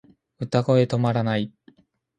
[0.39, 1.53] 歌声止まらない